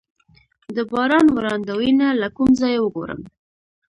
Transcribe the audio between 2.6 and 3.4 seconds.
ځای وګورم؟